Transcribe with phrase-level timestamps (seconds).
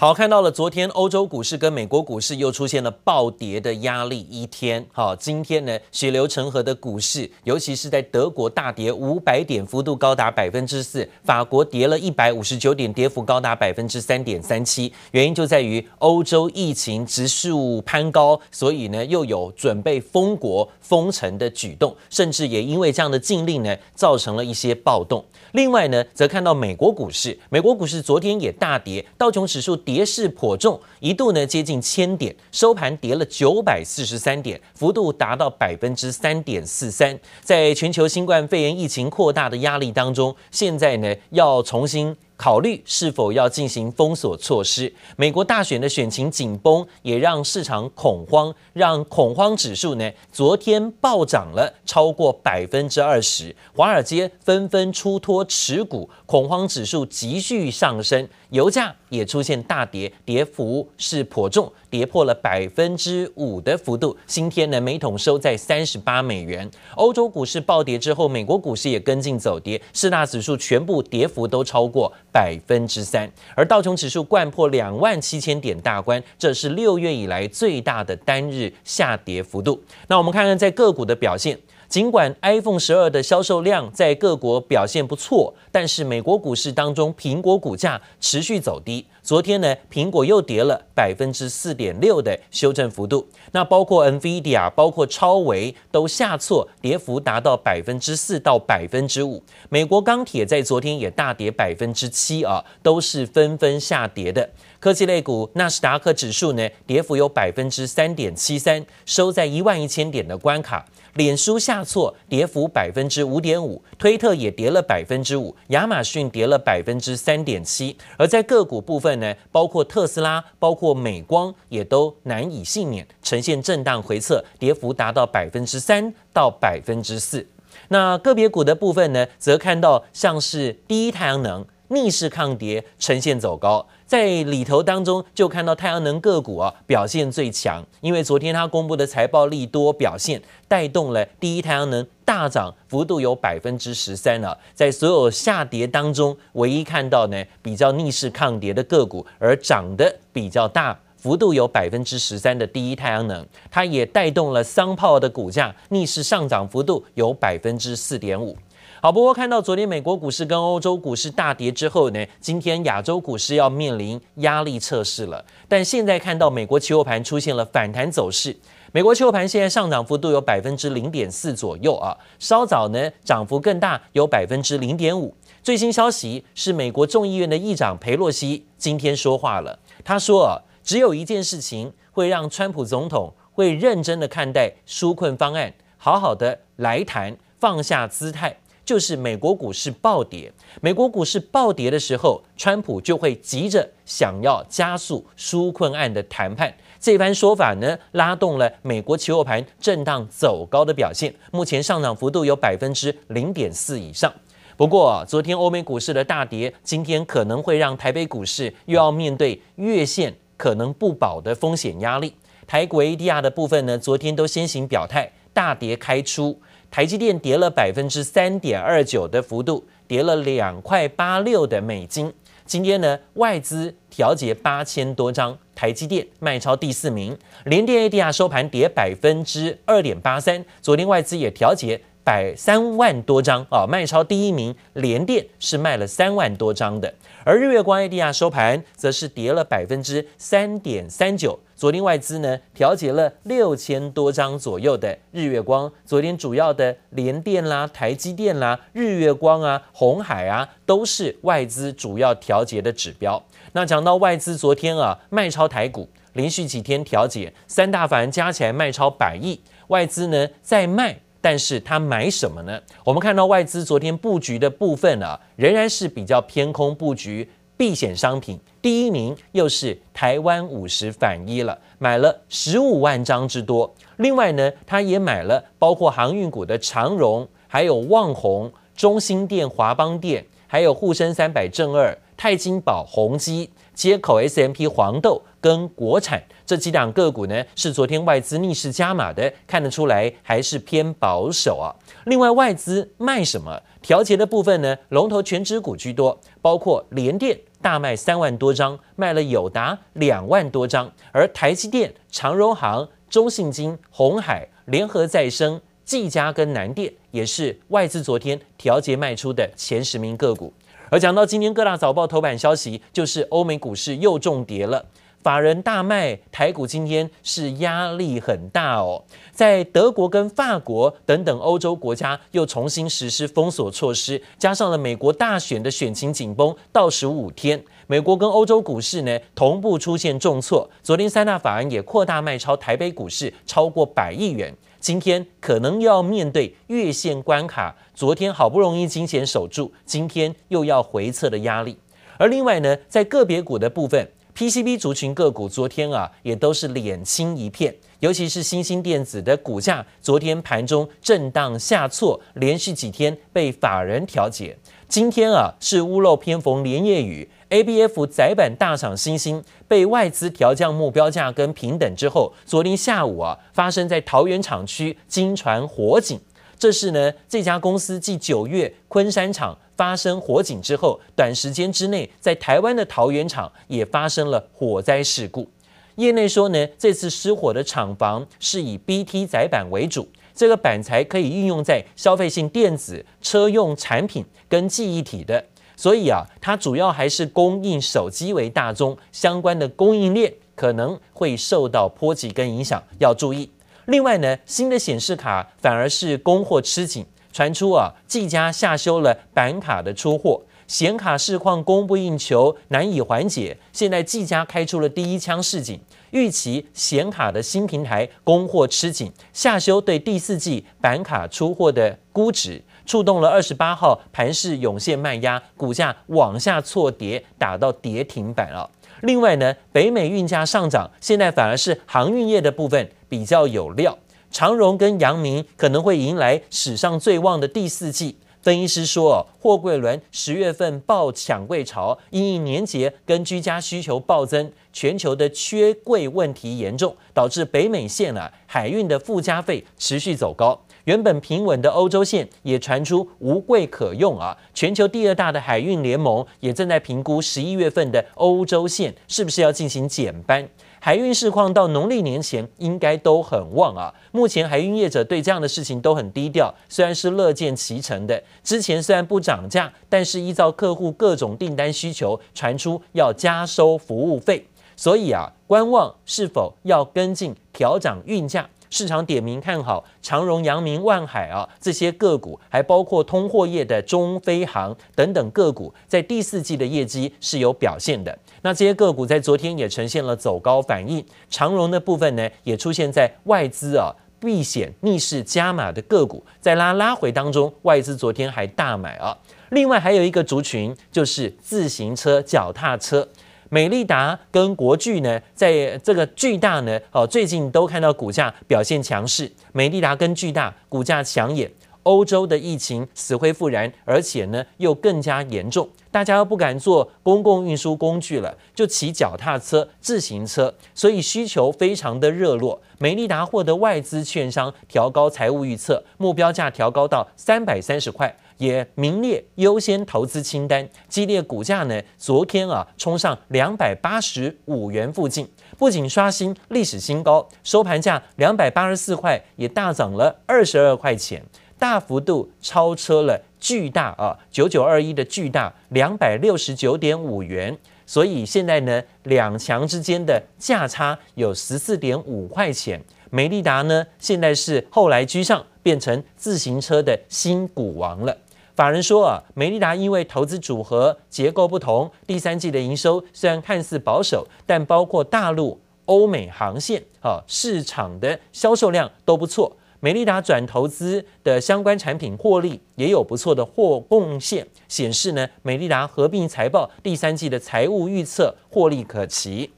[0.00, 4.82] 好，看到了昨天欧洲股市跟美国股市又出现了暴跌的压力一天。
[4.92, 14.90] 好，今天呢血流成河的股市，尤其是在德国大跌五百点，幅度高达百分之四；法国跌了一百五十九点，跌幅高达百分之三点三七。
[15.10, 25.22] 原因就在于欧洲疫情指数攀高，所以呢又有准备封国封城的举动，甚至也因为这样的禁令呢，造成了一些暴动。
[25.52, 37.18] 另外呢，则看到美国股市，美国股市昨天也大跌，道琼指数跌势颇重，一度呢接近千点，收盘跌了九百四十三点，幅度达到百分之三点四三。
[37.42, 42.16] 在全球新冠肺炎疫情扩大的压力当中，现在呢要重新。
[42.40, 44.90] 考虑是否要进行封锁措施。
[45.14, 53.54] 美国大选的选情紧绷，也让市场恐慌，让恐慌指数呢昨天暴涨了超过百分之二十。
[53.74, 58.26] 华尔街纷纷出脱持股，恐慌指数急剧上升。
[58.48, 64.16] 油价也出现大跌，跌幅是颇重，跌破了百分之五的幅度。
[64.26, 66.70] 今天呢，每桶收在三十八美元。
[66.94, 79.82] 欧洲股市暴跌之后，美国股市也跟进走跌，四大指数全部跌幅都超过百分之三，而道琼指数贯破两万七千点大关，这是六月以来最大的单日下跌幅度。
[80.06, 81.58] 那我们看看在个股的表现。
[81.90, 89.04] 尽管 iPhone 十二的销售量在各国表现不错，但是美国股市当中，苹果股价持续走低。
[89.24, 93.26] 昨天呢，苹果又跌了百分之四点六的修正幅度。
[93.50, 99.42] 那包括 NVIDIA、包括超微都下挫，跌幅达到百分之四到百分之五。
[99.68, 104.48] 美国钢铁在昨天也大跌百分之七啊，都是纷纷下跌的。
[104.78, 110.86] 科技类股纳斯达克指数呢，跌幅有百分之三点七三，收在一万一千点的关卡。
[111.14, 117.96] 脸书下挫，跌幅百分之五点五，推特也跌了百分之五，亚马逊跌了百分之三点七。
[118.16, 127.46] 而在个股部分呢，包括特斯拉、包括美光，也都难以幸免，呈现震荡回测，跌幅达到百分之三到百分之四。
[127.88, 133.84] 那个别股的部分呢，则看到像是第一太阳能逆势抗跌，呈现走高。
[134.06, 144.56] 在里头当中，就看到太阳能个股啊表现最强，因为昨天它公布的财报利多表现，带动了第一太阳能大涨，幅度有百分之十三了。
[144.72, 158.56] 在所有下跌当中，唯一看到呢比较逆势抗跌的个股，而涨得比较大，幅度有百分之十三的第一太阳能，它也带动了桑炮的股价逆势上涨，幅度有百分之四点五。
[159.02, 165.42] 好，不过看到昨天美国股市跟欧洲股市大跌之后呢，今天亚洲股市要面临压力测试了。
[165.66, 168.54] 但现在看到美国期货盘出现了反弹走势，
[168.92, 175.34] 美国期货盘现在上涨幅度有百分之零点四左右啊，稍早呢涨幅更大，有百分之零点五。
[175.62, 188.54] 最新消息是美国众议院的议长佩洛西今天说话了，他说啊，只有一件事情会让川普总统会认真的看待纾困方案，好好的来谈，放下姿态。
[188.84, 196.74] 就是美国股市暴跌，美国股市暴跌的时候，川普就会急着想要加速纾困案的谈判。
[196.98, 204.32] 这番说法呢，拉动了美国期货盘震荡走高的表现，目前上涨幅度有百分之零点四以上。
[204.76, 212.34] 不过，昨天欧美股市的大跌，今天可能会让台北股市又要面对月线可能不保的风险压力。
[212.66, 216.60] 台股 ADR 的部分呢，昨天都先行表态，大跌开出。
[216.90, 222.32] 台积电跌了百分之三点二九的幅度，跌了两块八六的美金。
[222.66, 227.36] 今天呢，外资调节八千多张，台积电卖超第四名。
[227.64, 237.12] 联电 ADR 收盘跌百分之二点八三，昨天外资也调节百三万多张啊，卖超第一名，联电是卖了三万多张的。
[237.44, 241.58] 而日月光 ADR 收盘则是跌了百分之三点三九。
[241.74, 245.90] 昨天外资呢调节了六千多张左右的日月光。
[246.04, 253.42] 昨天主要的联电啦、台积电啦、日月光啊、红海啊，都是外资主要调节的指标。
[253.72, 259.58] 那讲到外资昨天啊卖超台股，连续几天调节，三大法人加起来卖超百亿，
[259.88, 261.18] 外资呢在卖。
[261.40, 262.80] 但是他买什么呢？
[263.04, 268.58] 我们看到外资昨天布局的部分啊，仍然是比较偏空布局避险商品。
[268.82, 273.92] 第一名又是台湾五十反一了，买了十五万张之多。
[274.16, 283.70] 另外呢，他也买了包括航运股的长荣，还有旺宏、中兴电、华邦电，还有沪深三百正二、泰金宝、宏基。
[283.92, 291.94] 街口 SMP 黄豆跟国产这几档个股呢，是昨天外资逆势加码的，看得出来还是偏保守啊。
[292.24, 293.80] 另外，外资卖什么？
[294.00, 310.72] 调节的部分呢，龙头全指股居多，包括联电大卖三万多张，卖了友达两万多张，而台积电、长荣航、中信金、鸿海、联合再生、技嘉跟南电也是外资昨天调节卖出的前十名个股。
[311.10, 315.04] 而讲到今天各大早报头版消息，就是欧美股市又重跌了。
[315.42, 319.24] 法人大卖台股，今天是压力很大哦。
[319.52, 330.88] 在德国跟法国等等欧洲国家又重新实施封锁措施，加上了美国大选的选情紧绷，倒数五天，美国跟欧洲股市呢同步出现重挫。
[331.02, 337.96] 昨天三大法人也扩大卖超台北股市超过百亿元，今天可能又要面对月线关卡。
[338.14, 341.96] 昨天好不容易惊险守住，今天又要回撤的压力。
[342.36, 344.30] 而另外呢，在个别股的部分。
[344.60, 354.76] PCB 族群个股昨天啊也都是脸青一片，尤其是新兴电子的股价，昨天盘中震荡下挫，连续几天被法人调节。
[355.08, 366.38] 今天啊是屋漏偏逢连夜雨，ABF 载板大厂新兴被外资调降目标价跟平等之后，昨天下午啊发生在桃园厂区金传火警。
[366.78, 375.70] 这是呢，这家公司继九月昆山厂发生火警之后，短时间之内在台湾的桃园厂也发生了火灾事故。
[376.14, 385.62] 业内说呢，这次失火的厂房是以 BT 载板为主，这个板材可以运用在消费性电子、车用产品跟记忆体的，
[385.94, 393.70] 所以啊，它主要还是供应手机为大宗，相关的供应链可能会受到波及跟影响，要注意。
[394.06, 403.76] 另外呢，新的显示卡反而是供货吃紧，传出啊，技嘉下修了板卡的出货，显卡市况供不应求，难以缓解。
[403.92, 406.00] 现在技嘉开出了第一枪示警，
[406.30, 418.88] 预期显卡的新平台供货吃紧，下修对第四季板卡出货的估值，触动了二十八号盘势涌现卖压，股价往下挫跌，打到跌停板了。
[419.22, 424.16] 另外呢，北美运价上涨，现在反而是航运业的部分比较有料，
[424.50, 428.36] 长荣跟阳明可能会迎来史上最旺的第四季。
[428.62, 440.78] 分析师说，货柜轮十月份爆抢柜潮，因应年节跟居家需求暴增，全球的缺柜问题严重，导致北美线啊海运的附加费持续走高。
[441.04, 444.54] 原本平稳的欧洲线也传出无柜可用啊！
[444.74, 450.68] 全球第二大的海运联盟也正在评估十一月份的欧洲线是不是要进行减班。
[451.02, 454.12] 海运市况到农历年前应该都很旺啊！
[454.32, 458.42] 目前海运业者对这样的事情都很低调，虽然是乐见其成的。
[458.62, 468.68] 之前虽然不涨价，但是依照客户各种订单需求，传出要加收服务费，所以啊，观望是否要跟进调涨运价。
[468.90, 478.36] 市场点名看好长荣、阳明、万海啊这些个股，还包括通货业的中菲航等等个股，在第四季的业绩是有表现的。
[478.62, 481.24] 那这些个股在昨天也呈现了走高反应。
[481.48, 489.36] 长荣的部分呢，也出现在外资啊避险逆势加码的个股，在拉拉回当中，外资昨天还大买啊。
[489.70, 493.28] 另外还有一个族群就是自行车、脚踏车。
[493.72, 499.50] 美利达跟国巨呢，在这个巨大呢，哦，最近都看到股价表现强势。
[499.72, 501.70] 美利达跟巨大股价抢眼，
[502.02, 512.82] 欧洲的疫情死灰复燃，而且呢又更加严重，大家又不敢坐公共运输工具了，就骑脚踏车、自行车，所以需求非常的热络。
[512.98, 518.36] 美利达获得外资券商调高财务预测，目标价调高到三百三十块。
[518.60, 525.48] 也名列优先投资清单，激烈股价呢，昨天啊冲上两百八十五元附近，
[525.78, 531.42] 不仅刷新历史新高，收盘价两百八十四块，也大涨了二十二块钱，
[531.78, 537.74] 大幅度超车了巨大啊九九二一的巨大两百六十九点五元，
[538.04, 543.02] 所以现在呢两强之间的价差有十四点五块钱。
[543.30, 548.36] 美利达呢现在是后来居上，变成自行车的新股王了。
[548.80, 559.76] 法人说啊，美利达因为投资组合结构不同，第三季的营收虽然看似保守，但包括大陆、欧美航线啊市场的销售量都不错。
[560.00, 569.74] 美利达转投资的相关产品获利也有不错的获贡献，显示呢，美利达合并财报第三季的财务预测获利可期。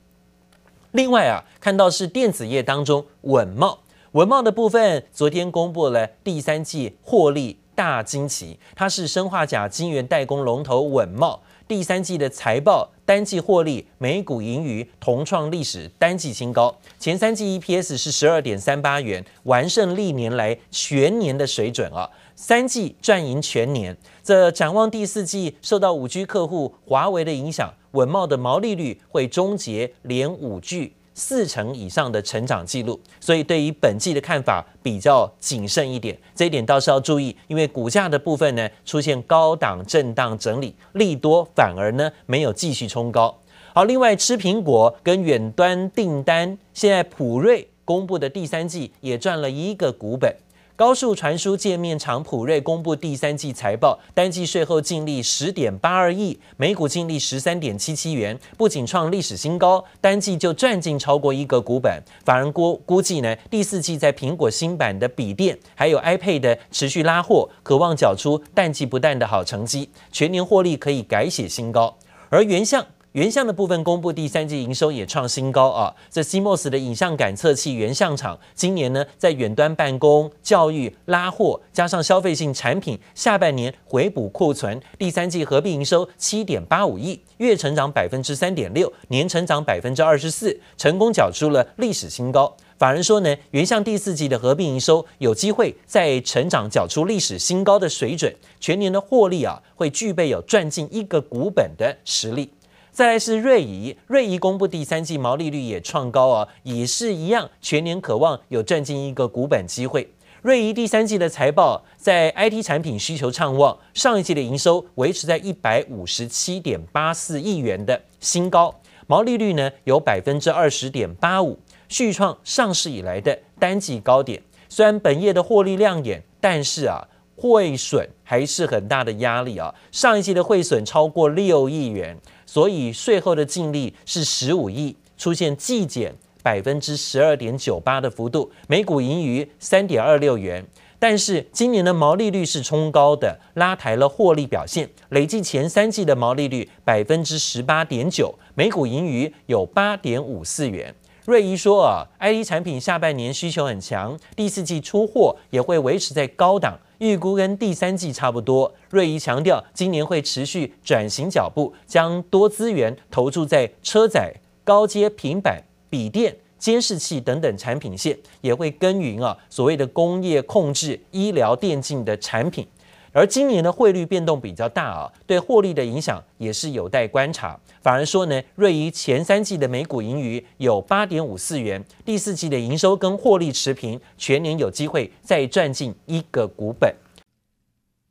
[0.92, 3.78] 另外啊，看到是电子业当中稳懋，
[4.12, 7.58] 稳懋的部分，昨天公布了第三季获利。
[7.82, 11.36] 大惊奇，它是生化甲晶圆代工龙头稳懋，
[11.66, 22.08] 第三季的财报、单季获利、每股盈余同创历史单季新高，前三季 EPS 是十二点三八元，完胜历年来全年的水准啊！
[22.36, 23.96] 三季赚赢全年。
[24.22, 30.92] 这展望第四季，受到五 G 客户华为的影响，稳懋的毛利率会终结连五 G。
[31.14, 43.38] 四成以上的成长记录，所以对于本季的看法比较谨慎一点，这一点倒是要注意，因为股价的部分呢出现高档震荡整理，利多反而呢没有继续冲高。
[43.74, 50.34] 好，另外吃苹果跟远端订单，现在普瑞公布的第三季也赚了一个股本。
[50.82, 62.02] 高速传输界面厂普瑞公布第三季财报，单季税后净利十点八二亿，每股净利十三点七七元，不仅创历史新高，单季就赚进超过一个股本。
[62.24, 71.96] 法人估估计呢，第四季在苹果新版的笔电还有 iPad 持续拉货，可望缴出淡季不淡的好成绩，全年获利可以改写新高。
[72.28, 72.84] 而原相。
[73.12, 75.94] 原相的部分公布第三季营收也创新高啊！
[76.10, 92.56] 这 CMOS 的影像感测器原相厂今年呢，在远端办公、教育拉货，加上消费性产品，下半年回补库存，第三季合并营收七点八五亿，月成长百分之三点六，年成长百分之二十四，成功缴出了历史新高。
[92.78, 102.50] 法人说呢，原相第四季的合并营收有机会再成长，缴出历史新高的水准，全年的获利啊，会具备有赚进一个股本的实力。
[102.92, 110.12] 再来是瑞仪，瑞仪公布第三季毛利率也创高啊，也是一样，全年可望有赚进一个股本机会。
[110.42, 118.74] 瑞仪第三季的财报在 IT 产品需求畅旺，上一季的营收维持在一百五十七点八四亿元的新高，
[119.06, 121.58] 毛利率呢有百分之二十点八五，
[121.88, 124.42] 续创上市以来的单季高点。
[124.68, 132.18] 虽然本业的获利亮眼，但是啊，汇损还是很大的压力啊，上一季的汇损超过六亿元。
[132.52, 140.62] 所以税后的净利是十五亿，出现季减百分之十二点九八的幅度，每股盈余三点二六元。
[140.98, 150.94] 但是今年的毛利率是冲高的，拉抬了获利表现，累计前三季的毛利率百分之十八点九，每股盈余有八点五四元。
[151.24, 156.78] 瑞仪说啊，IT 产品下半年需求很强，第四季出货也会维持在高档。
[157.02, 158.72] 预估跟第三季差不多。
[158.88, 164.32] 瑞仪强调，今年会持续转型脚步，将多资源投注在车载、
[164.62, 172.64] 高阶平板、笔电、监视器等等产品线，也会耕耘啊所谓的工业控制、医疗电竞的产品。
[173.12, 177.60] 而今年的汇率变动比较大啊，对获利的影响也是有待观察。
[177.82, 186.94] 反而说呢，瑞仪前三季的每股盈余有八点五四元，第四季的营收跟获利持平，全年有机会再赚进一个股本。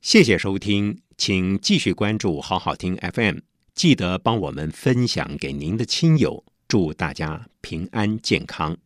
[0.02, 3.38] 谢谢收听，请继续关注好好听 FM，
[3.74, 8.78] 记得帮我们分享给您的亲友，祝大家平安健康。